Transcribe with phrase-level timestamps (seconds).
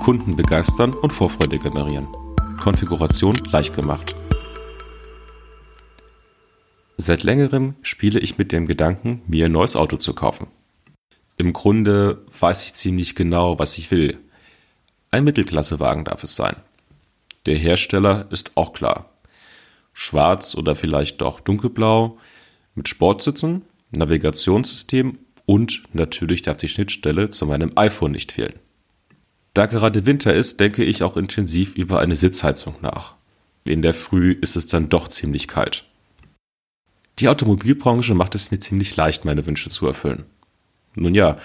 [0.00, 2.08] Kunden begeistern und Vorfreude generieren.
[2.60, 4.14] Konfiguration leicht gemacht.
[6.96, 10.48] Seit längerem spiele ich mit dem Gedanken, mir ein neues Auto zu kaufen.
[11.36, 14.18] Im Grunde weiß ich ziemlich genau, was ich will.
[15.10, 16.56] Ein Mittelklassewagen darf es sein.
[17.46, 19.10] Der Hersteller ist auch klar.
[19.92, 22.18] Schwarz oder vielleicht doch dunkelblau,
[22.74, 28.58] mit Sportsitzen, Navigationssystem und natürlich darf die Schnittstelle zu meinem iPhone nicht fehlen.
[29.60, 33.16] Da gerade Winter ist, denke ich auch intensiv über eine Sitzheizung nach.
[33.64, 35.84] In der Früh ist es dann doch ziemlich kalt.
[37.18, 40.24] Die Automobilbranche macht es mir ziemlich leicht, meine Wünsche zu erfüllen.
[40.94, 41.36] Nun ja,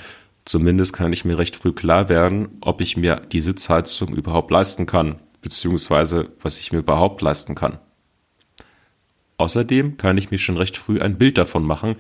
[0.46, 4.86] zumindest kann ich mir recht früh klar werden, ob ich mir die Sitzheizung überhaupt leisten
[4.86, 7.80] kann, beziehungsweise was ich mir überhaupt leisten kann.
[9.36, 11.98] Außerdem kann ich mir schon recht früh ein Bild davon machen,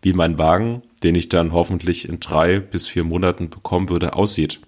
[0.00, 4.60] wie mein Wagen, den ich dann hoffentlich in drei bis vier Monaten bekommen würde, aussieht.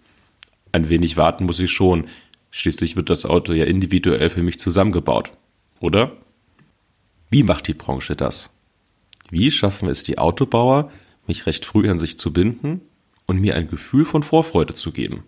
[0.72, 2.08] Ein wenig warten muss ich schon,
[2.50, 5.32] schließlich wird das Auto ja individuell für mich zusammengebaut,
[5.80, 6.16] oder?
[7.30, 8.50] Wie macht die Branche das?
[9.30, 10.90] Wie schaffen es die Autobauer,
[11.26, 12.80] mich recht früh an sich zu binden
[13.26, 15.24] und mir ein Gefühl von Vorfreude zu geben?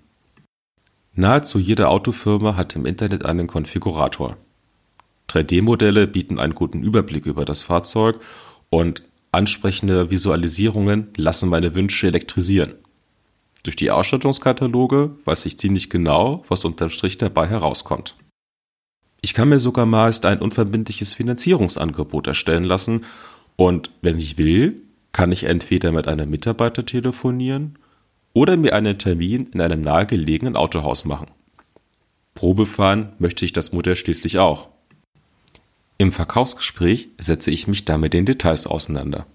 [1.14, 4.36] Nahezu jede Autofirma hat im Internet einen Konfigurator.
[5.28, 8.20] 3D-Modelle bieten einen guten Überblick über das Fahrzeug
[8.68, 12.74] und ansprechende Visualisierungen lassen meine Wünsche elektrisieren.
[13.64, 18.14] Durch die Ausstattungskataloge weiß ich ziemlich genau, was unterm Strich dabei herauskommt.
[19.22, 23.06] Ich kann mir sogar meist ein unverbindliches Finanzierungsangebot erstellen lassen
[23.56, 27.78] und wenn ich will, kann ich entweder mit einem Mitarbeiter telefonieren
[28.34, 31.28] oder mir einen Termin in einem nahegelegenen Autohaus machen.
[32.34, 34.68] Probefahren möchte ich das Modell schließlich auch.
[35.96, 39.26] Im Verkaufsgespräch setze ich mich damit den Details auseinander.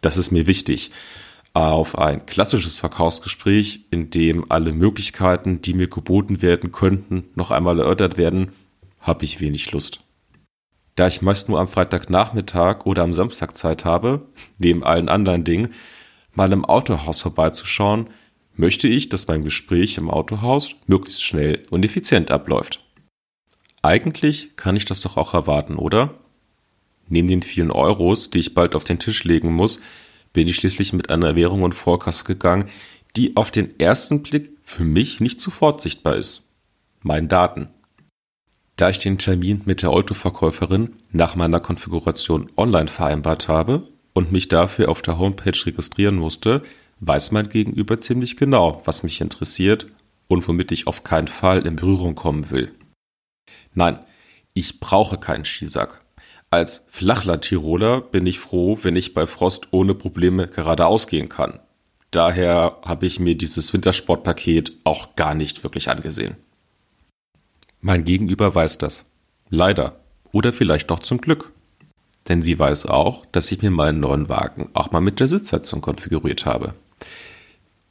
[0.00, 0.90] Das ist mir wichtig.
[1.56, 7.78] Auf ein klassisches Verkaufsgespräch, in dem alle Möglichkeiten, die mir geboten werden könnten, noch einmal
[7.78, 8.52] erörtert werden,
[9.00, 10.04] habe ich wenig Lust.
[10.96, 14.28] Da ich meist nur am Freitagnachmittag oder am Samstag Zeit habe,
[14.58, 15.68] neben allen anderen Dingen,
[16.34, 18.10] mal im Autohaus vorbeizuschauen,
[18.52, 22.84] möchte ich, dass mein Gespräch im Autohaus möglichst schnell und effizient abläuft.
[23.80, 26.12] Eigentlich kann ich das doch auch erwarten, oder?
[27.08, 29.80] Neben den vielen Euros, die ich bald auf den Tisch legen muss,
[30.36, 32.68] bin ich schließlich mit einer Währung und Vorkasse gegangen,
[33.16, 36.42] die auf den ersten Blick für mich nicht sofort sichtbar ist.
[37.00, 37.70] Meinen Daten.
[38.76, 44.48] Da ich den Termin mit der Autoverkäuferin nach meiner Konfiguration online vereinbart habe und mich
[44.48, 46.62] dafür auf der Homepage registrieren musste,
[47.00, 49.86] weiß mein Gegenüber ziemlich genau, was mich interessiert
[50.28, 52.74] und womit ich auf keinen Fall in Berührung kommen will.
[53.72, 53.98] Nein,
[54.52, 56.02] ich brauche keinen Skisack.
[56.50, 61.58] Als Flachland-Tiroler bin ich froh, wenn ich bei Frost ohne Probleme geradeaus gehen kann.
[62.10, 66.36] Daher habe ich mir dieses Wintersportpaket auch gar nicht wirklich angesehen.
[67.80, 69.04] Mein Gegenüber weiß das.
[69.50, 70.00] Leider.
[70.32, 71.52] Oder vielleicht doch zum Glück.
[72.28, 75.80] Denn sie weiß auch, dass ich mir meinen neuen Wagen auch mal mit der Sitzheizung
[75.80, 76.74] konfiguriert habe.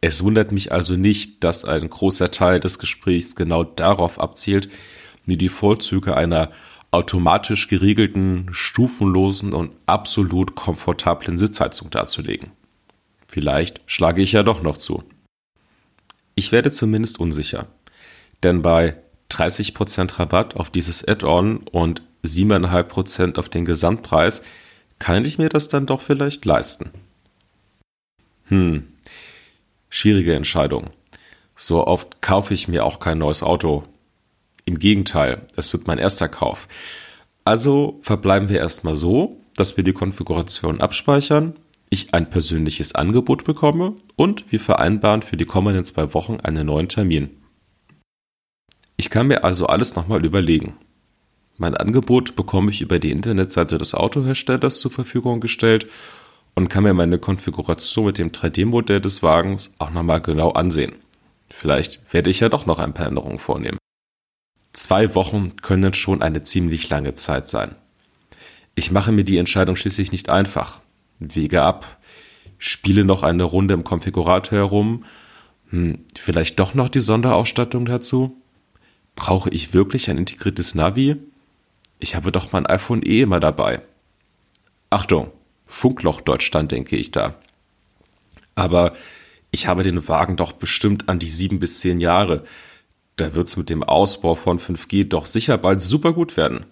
[0.01, 4.69] Es wundert mich also nicht, dass ein großer Teil des Gesprächs genau darauf abzielt,
[5.25, 6.51] mir die Vorzüge einer
[6.95, 12.51] automatisch geregelten, stufenlosen und absolut komfortablen Sitzheizung darzulegen.
[13.27, 15.03] Vielleicht schlage ich ja doch noch zu.
[16.35, 17.67] Ich werde zumindest unsicher.
[18.43, 18.95] Denn bei
[19.29, 24.41] 30% Rabatt auf dieses Add-on und 7,5% auf den Gesamtpreis,
[24.97, 26.91] kann ich mir das dann doch vielleicht leisten?
[28.47, 28.87] Hm,
[29.89, 30.91] schwierige Entscheidung.
[31.57, 33.83] So oft kaufe ich mir auch kein neues Auto.
[34.65, 36.67] Im Gegenteil, es wird mein erster Kauf.
[37.43, 41.55] Also verbleiben wir erstmal so, dass wir die Konfiguration abspeichern,
[41.91, 46.89] ich ein persönliches Angebot bekomme und wir vereinbaren für die kommenden zwei Wochen einen neuen
[46.89, 47.29] Termin.
[48.97, 50.77] Ich kann mir also alles nochmal überlegen.
[51.57, 55.87] Mein Angebot bekomme ich über die Internetseite des Autoherstellers zur Verfügung gestellt
[56.55, 60.95] und kann mir meine Konfiguration mit dem 3D-Modell des Wagens auch nochmal genau ansehen.
[61.49, 63.77] Vielleicht werde ich ja doch noch ein paar Änderungen vornehmen.
[64.75, 67.75] Zwei Wochen können schon eine ziemlich lange Zeit sein.
[68.75, 70.81] Ich mache mir die Entscheidung schließlich nicht einfach.
[71.19, 71.97] Wege ab,
[72.57, 75.05] spiele noch eine Runde im Konfigurator herum,
[75.69, 78.35] hm, vielleicht doch noch die Sonderausstattung dazu.
[79.15, 81.15] Brauche ich wirklich ein integriertes Navi?
[81.99, 83.81] Ich habe doch mein iPhone eh immer dabei.
[84.89, 85.31] Achtung,
[85.65, 87.35] Funkloch Deutschland denke ich da.
[88.55, 88.93] Aber
[89.51, 92.43] ich habe den Wagen doch bestimmt an die sieben bis zehn Jahre.
[93.15, 96.65] Da wird's mit dem Ausbau von 5G doch sicher bald super gut werden.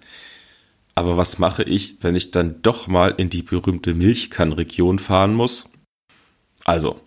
[0.95, 5.71] Aber was mache ich, wenn ich dann doch mal in die berühmte Milchkannregion fahren muss?
[6.65, 7.01] Also,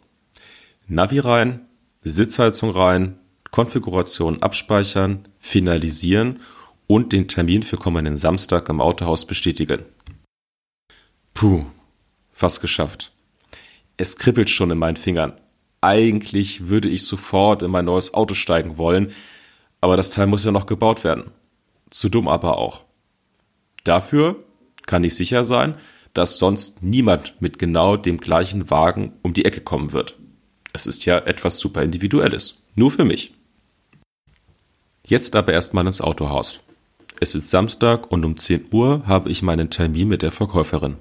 [0.89, 1.67] Navi rein,
[2.01, 3.19] Sitzheizung rein,
[3.51, 6.41] Konfiguration abspeichern, finalisieren
[6.87, 9.85] und den Termin für kommenden Samstag im Autohaus bestätigen.
[11.35, 11.67] Puh,
[12.33, 13.13] fast geschafft.
[13.97, 15.41] Es kribbelt schon in meinen Fingern.
[15.87, 19.13] Eigentlich würde ich sofort in mein neues Auto steigen wollen,
[19.81, 21.31] aber das Teil muss ja noch gebaut werden.
[21.91, 22.81] Zu dumm aber auch.
[23.85, 24.43] Dafür
[24.87, 25.77] kann ich sicher sein,
[26.13, 30.19] dass sonst niemand mit genau dem gleichen Wagen um die Ecke kommen wird.
[30.73, 32.57] Es ist ja etwas super Individuelles.
[32.75, 33.35] Nur für mich.
[35.07, 36.63] Jetzt aber erstmal ins Autohaus.
[37.21, 40.97] Es ist Samstag und um 10 Uhr habe ich meinen Termin mit der Verkäuferin.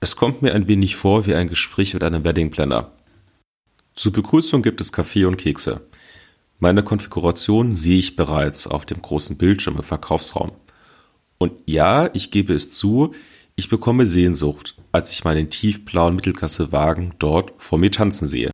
[0.00, 2.92] Es kommt mir ein wenig vor wie ein Gespräch mit einem Weddingplanner.
[3.98, 5.80] Zur Begrüßung gibt es Kaffee und Kekse.
[6.60, 10.52] Meine Konfiguration sehe ich bereits auf dem großen Bildschirm im Verkaufsraum.
[11.36, 13.12] Und ja, ich gebe es zu,
[13.56, 18.52] ich bekomme Sehnsucht, als ich meinen tiefblauen Mittelklassewagen dort vor mir tanzen sehe.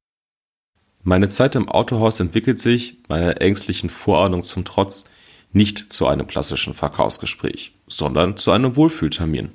[1.03, 5.05] Meine Zeit im Autohaus entwickelt sich, meiner ängstlichen Vorahnung zum Trotz,
[5.53, 9.51] nicht zu einem klassischen Verkaufsgespräch, sondern zu einem Wohlfühltermin.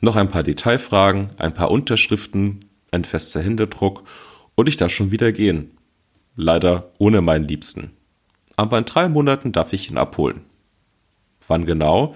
[0.00, 2.60] Noch ein paar Detailfragen, ein paar Unterschriften,
[2.90, 4.04] ein fester Händedruck
[4.60, 5.70] und ich darf schon wieder gehen.
[6.36, 7.92] Leider ohne meinen Liebsten.
[8.56, 10.42] Aber in drei Monaten darf ich ihn abholen.
[11.46, 12.14] Wann genau?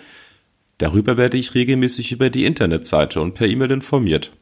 [0.77, 4.33] Darüber werde ich regelmäßig über die Internetseite und per E-Mail informiert.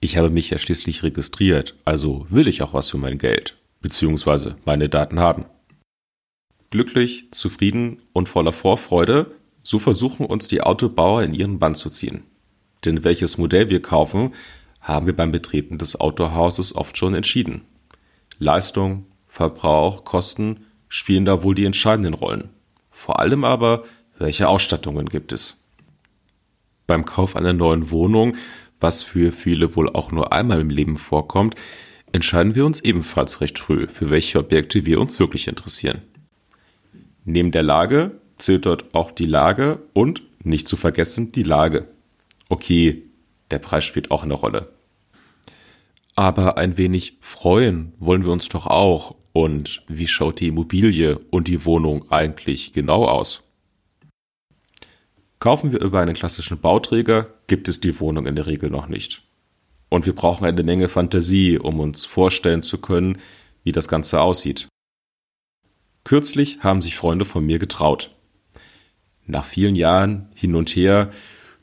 [0.00, 4.56] Ich habe mich ja schließlich registriert, also will ich auch was für mein Geld, beziehungsweise
[4.64, 5.44] meine Daten haben.
[6.70, 9.32] Glücklich, zufrieden und voller Vorfreude,
[9.62, 12.24] so versuchen uns die Autobauer in ihren Bann zu ziehen.
[12.84, 14.32] Denn welches Modell wir kaufen,
[14.82, 17.62] haben wir beim Betreten des Autohauses oft schon entschieden.
[18.38, 22.50] Leistung, Verbrauch, Kosten spielen da wohl die entscheidenden Rollen.
[22.90, 23.84] Vor allem aber,
[24.18, 25.58] welche Ausstattungen gibt es?
[26.86, 28.36] Beim Kauf einer neuen Wohnung,
[28.80, 31.54] was für viele wohl auch nur einmal im Leben vorkommt,
[32.10, 36.02] entscheiden wir uns ebenfalls recht früh, für welche Objekte wir uns wirklich interessieren.
[37.24, 41.86] Neben der Lage zählt dort auch die Lage und, nicht zu vergessen, die Lage.
[42.48, 43.04] Okay,
[43.52, 44.72] der Preis spielt auch eine Rolle.
[46.14, 49.14] Aber ein wenig freuen wollen wir uns doch auch.
[49.32, 53.42] Und wie schaut die Immobilie und die Wohnung eigentlich genau aus?
[55.38, 59.22] Kaufen wir über einen klassischen Bauträger, gibt es die Wohnung in der Regel noch nicht.
[59.88, 63.18] Und wir brauchen eine Menge Fantasie, um uns vorstellen zu können,
[63.64, 64.68] wie das Ganze aussieht.
[66.04, 68.14] Kürzlich haben sich Freunde von mir getraut.
[69.26, 71.10] Nach vielen Jahren hin und her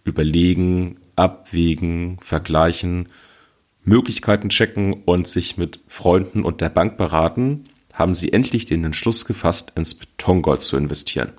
[0.03, 3.09] überlegen, abwägen, vergleichen,
[3.83, 9.25] Möglichkeiten checken und sich mit Freunden und der Bank beraten, haben sie endlich den Entschluss
[9.25, 11.33] gefasst, ins Betongold zu investieren.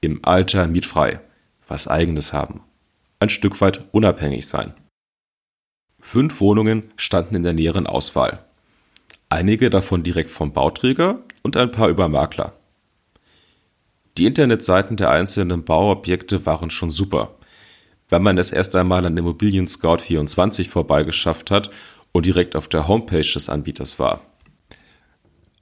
[0.00, 1.20] Im Alter mietfrei,
[1.66, 2.60] was eigenes haben,
[3.20, 4.74] ein Stück weit unabhängig sein.
[6.00, 8.44] Fünf Wohnungen standen in der näheren Auswahl.
[9.28, 12.54] Einige davon direkt vom Bauträger und ein paar über Makler.
[14.16, 17.37] Die Internetseiten der einzelnen Bauobjekte waren schon super.
[18.08, 21.70] Wenn man es erst einmal an Immobilien Scout 24 vorbeigeschafft hat
[22.12, 24.22] und direkt auf der Homepage des Anbieters war.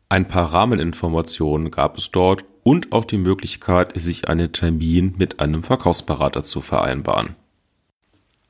[0.09, 5.65] Ein paar Rahmeninformationen gab es dort und auch die Möglichkeit, sich einen Termin mit einem
[5.65, 7.35] Verkaufsberater zu vereinbaren.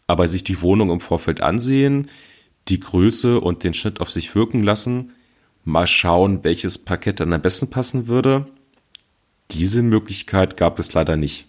[0.07, 2.11] Aber sich die Wohnung im Vorfeld ansehen,
[2.69, 5.13] die Größe und den Schnitt auf sich wirken lassen,
[5.65, 8.47] mal schauen, welches Parkett dann am besten passen würde.
[9.51, 11.49] Diese Möglichkeit gab es leider nicht.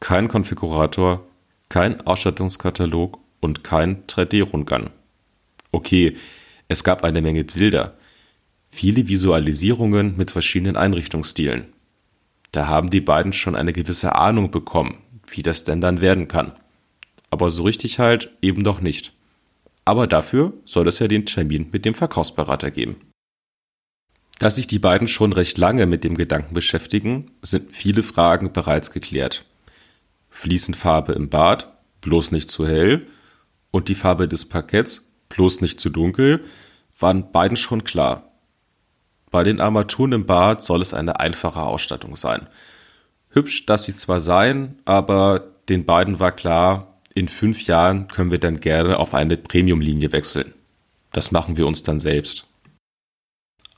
[0.00, 1.27] Kein Konfigurator,
[1.68, 4.90] kein Ausstattungskatalog und kein 3D-Rundgang.
[5.70, 6.16] Okay,
[6.68, 7.96] es gab eine Menge Bilder,
[8.68, 11.66] viele Visualisierungen mit verschiedenen Einrichtungsstilen.
[12.52, 16.52] Da haben die beiden schon eine gewisse Ahnung bekommen, wie das denn dann werden kann.
[17.30, 19.12] Aber so richtig halt eben doch nicht.
[19.84, 22.96] Aber dafür soll es ja den Termin mit dem Verkaufsberater geben.
[24.38, 28.92] Da sich die beiden schon recht lange mit dem Gedanken beschäftigen, sind viele Fragen bereits
[28.92, 29.44] geklärt.
[30.30, 33.06] Fließend Farbe im Bad, bloß nicht zu hell,
[33.70, 36.44] und die Farbe des Parketts, bloß nicht zu dunkel,
[36.98, 38.32] waren beiden schon klar.
[39.30, 42.48] Bei den Armaturen im Bad soll es eine einfache Ausstattung sein.
[43.30, 48.38] Hübsch darf sie zwar sein, aber den beiden war klar, in fünf Jahren können wir
[48.38, 50.54] dann gerne auf eine Premium-Linie wechseln.
[51.12, 52.46] Das machen wir uns dann selbst.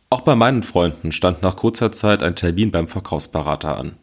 [0.09, 3.97] Auch bei meinen Freunden stand nach kurzer Zeit ein Termin beim Verkaufsberater an.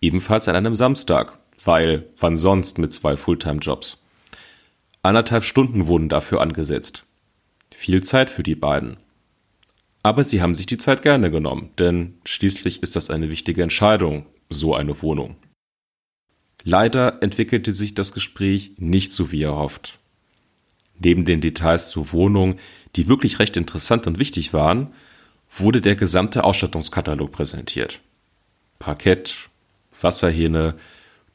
[0.00, 4.02] Ebenfalls an einem Samstag, weil wann sonst mit zwei Fulltime-Jobs.
[5.02, 7.04] Anderthalb Stunden wurden dafür angesetzt.
[7.74, 8.96] Viel Zeit für die beiden.
[10.02, 14.26] Aber sie haben sich die Zeit gerne genommen, denn schließlich ist das eine wichtige Entscheidung,
[14.48, 15.36] so eine Wohnung.
[16.64, 19.98] Leider entwickelte sich das Gespräch nicht so wie erhofft.
[20.98, 22.58] Neben den Details zur Wohnung,
[22.96, 24.88] die wirklich recht interessant und wichtig waren,
[25.50, 28.00] wurde der gesamte Ausstattungskatalog präsentiert.
[28.78, 29.48] Parkett,
[30.02, 30.76] Wasserhähne,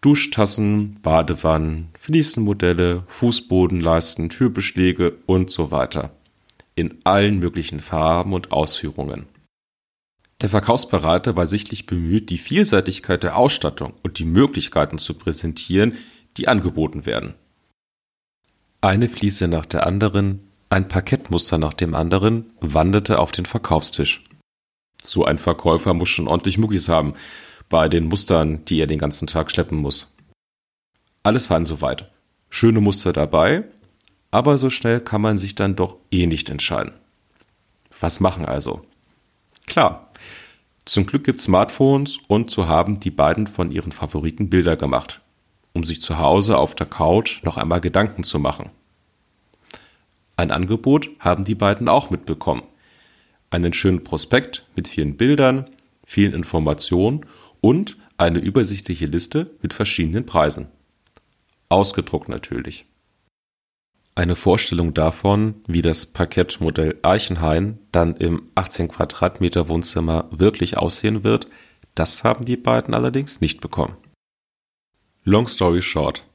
[0.02, 6.12] Duschtassen, Badewannen, Fliesenmodelle, Fußbodenleisten, Türbeschläge und so weiter.
[6.76, 9.28] In allen möglichen Farben und Ausführungen.
[10.42, 15.94] Der Verkaufsberater war sichtlich bemüht, die Vielseitigkeit der Ausstattung und die Möglichkeiten zu präsentieren,
[16.36, 17.36] die angeboten werden.
[18.82, 24.26] Eine Fliese nach der anderen, ein Parkettmuster nach dem anderen wanderte auf den Verkaufstisch.
[25.02, 27.14] So ein Verkäufer muss schon ordentlich Muckis haben
[27.74, 30.16] bei den Mustern, die er den ganzen Tag schleppen muss.
[31.24, 32.12] Alles fein soweit.
[32.52, 33.64] Schöne Muster dabei,
[34.30, 36.94] aber so schnell kann man sich dann doch eh nicht entscheiden.
[38.00, 38.84] Was machen also?
[39.66, 40.12] Klar,
[40.86, 45.22] zum Glück gibt's Smartphones und so haben die beiden von ihren Favoriten Bilder gemacht,
[45.74, 48.70] um sich zu Hause auf der Couch noch einmal Gedanken zu machen.
[50.38, 52.62] Ein Angebot haben die beiden auch mitbekommen.
[53.50, 55.66] Einen schönen Prospekt mit vielen Bildern,
[56.06, 57.26] vielen Informationen
[57.64, 60.68] und eine übersichtliche Liste mit verschiedenen Preisen.
[61.70, 62.86] Ausgedruckt natürlich.
[64.16, 71.48] Eine Vorstellung davon, wie das Parkettmodell Eichenhain dann im 18 Quadratmeter Wohnzimmer wirklich aussehen wird,
[71.96, 73.96] das haben die beiden allerdings nicht bekommen.
[75.24, 76.26] Long story short.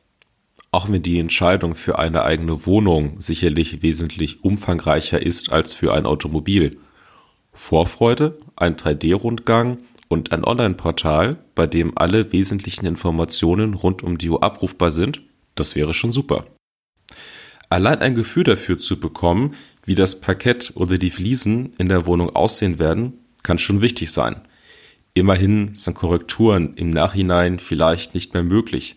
[0.70, 6.06] Auch wenn die Entscheidung für eine eigene Wohnung sicherlich wesentlich umfangreicher ist als für ein
[6.06, 6.80] Automobil,
[7.52, 14.42] Vorfreude, ein 3D-Rundgang und ein Online-Portal, bei dem alle wesentlichen Informationen rund um die Uhr
[14.42, 15.22] abrufbar sind,
[15.54, 16.46] das wäre schon super.
[17.70, 22.34] Allein ein Gefühl dafür zu bekommen, wie das Parkett oder die Fliesen in der Wohnung
[22.34, 24.40] aussehen werden, kann schon wichtig sein.
[25.14, 28.96] Immerhin sind Korrekturen im Nachhinein vielleicht nicht mehr möglich,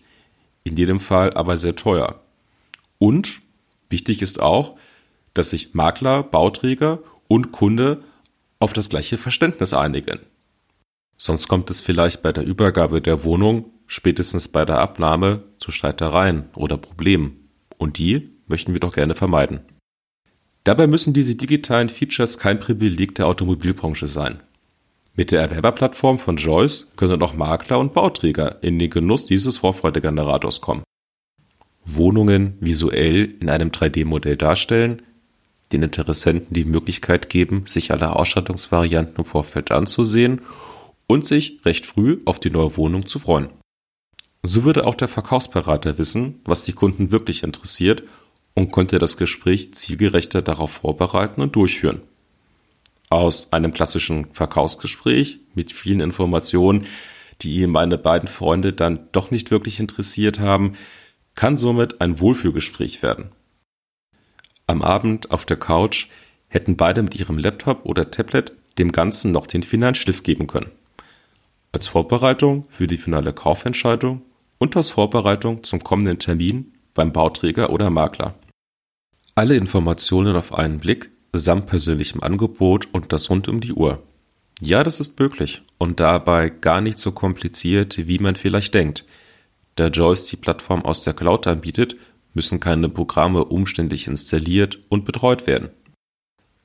[0.64, 2.20] in jedem Fall aber sehr teuer.
[2.98, 3.42] Und
[3.90, 4.76] wichtig ist auch,
[5.34, 8.04] dass sich Makler, Bauträger und Kunde
[8.60, 10.20] auf das gleiche Verständnis einigen.
[11.24, 16.46] Sonst kommt es vielleicht bei der Übergabe der Wohnung, spätestens bei der Abnahme, zu Streitereien
[16.56, 17.48] oder Problemen.
[17.78, 19.60] Und die möchten wir doch gerne vermeiden.
[20.64, 24.40] Dabei müssen diese digitalen Features kein Privileg der Automobilbranche sein.
[25.14, 30.60] Mit der Erwerberplattform von Joyce können auch Makler und Bauträger in den Genuss dieses Vorfreudegenerators
[30.60, 30.82] kommen.
[31.84, 35.02] Wohnungen visuell in einem 3D-Modell darstellen,
[35.70, 40.40] den Interessenten die Möglichkeit geben, sich alle Ausstattungsvarianten im Vorfeld anzusehen
[41.12, 43.50] und sich recht früh auf die neue Wohnung zu freuen.
[44.42, 48.02] So würde auch der Verkaufsberater wissen, was die Kunden wirklich interessiert
[48.54, 52.00] und konnte das Gespräch zielgerechter darauf vorbereiten und durchführen.
[53.10, 56.86] Aus einem klassischen Verkaufsgespräch mit vielen Informationen,
[57.42, 60.76] die meine beiden Freunde dann doch nicht wirklich interessiert haben,
[61.34, 63.32] kann somit ein Wohlfühlgespräch werden.
[64.66, 66.06] Am Abend auf der Couch
[66.48, 70.70] hätten beide mit ihrem Laptop oder Tablet dem Ganzen noch den finalen Stift geben können
[71.72, 74.22] als Vorbereitung für die finale Kaufentscheidung
[74.58, 78.34] und als Vorbereitung zum kommenden Termin beim Bauträger oder Makler.
[79.34, 84.02] Alle Informationen auf einen Blick samt persönlichem Angebot und das rund um die Uhr.
[84.60, 89.04] Ja, das ist möglich und dabei gar nicht so kompliziert, wie man vielleicht denkt.
[89.74, 91.96] Da Joyce die Plattform aus der Cloud anbietet,
[92.34, 95.70] müssen keine Programme umständlich installiert und betreut werden.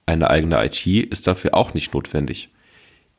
[0.05, 2.49] Eine eigene IT ist dafür auch nicht notwendig.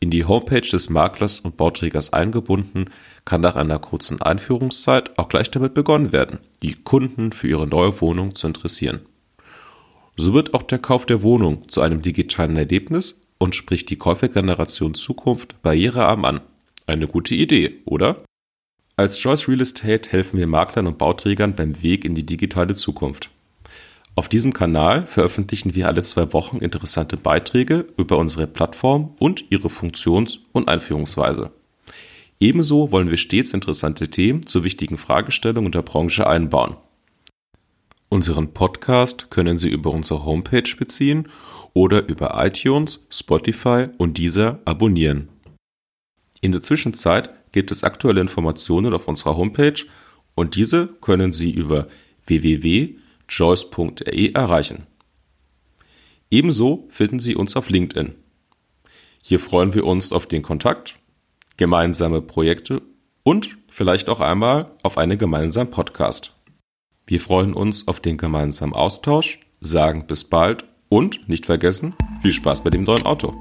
[0.01, 2.91] In die Homepage des Maklers und Bauträgers eingebunden,
[3.25, 8.01] kann nach einer kurzen Einführungszeit auch gleich damit begonnen werden, die Kunden für ihre neue
[8.01, 9.01] Wohnung zu interessieren.
[10.17, 14.95] So wird auch der Kauf der Wohnung zu einem digitalen Erlebnis und spricht die Käufergeneration
[14.95, 16.41] Zukunft barrierearm an.
[16.87, 18.23] Eine gute Idee, oder?
[18.97, 23.31] Als Choice Real Estate helfen wir Maklern und Bauträgern beim Weg in die digitale Zukunft.
[24.19, 29.71] Auf diesem Kanal veröffentlichen wir alle zwei Wochen interessante Beiträge über unsere Plattform und ihre
[29.71, 31.53] Funktions- und Einführungsweise.
[32.41, 36.77] Ebenso wollen wir stets interessante Themen zu wichtigen Fragestellungen der Branche einbauen.
[38.09, 41.29] Unseren Podcast können Sie über unsere Homepage beziehen
[41.73, 45.29] oder über iTunes, Spotify und dieser abonnieren.
[46.41, 49.81] In der Zwischenzeit gibt es aktuelle Informationen auf unserer Homepage
[50.35, 51.87] und diese können Sie über
[52.27, 52.97] www
[53.29, 54.87] joyce.de erreichen.
[56.31, 58.15] Ebenso finden Sie uns auf LinkedIn.
[59.23, 60.99] Hier freuen wir uns auf den Kontakt,
[61.57, 62.83] gemeinsame Projekte
[63.23, 66.35] und vielleicht auch einmal auf einen gemeinsamen Podcast.
[67.07, 72.63] Wir freuen uns auf den gemeinsamen Austausch, sagen bis bald und nicht vergessen, viel Spaß
[72.65, 73.35] bei dem neuen Auto.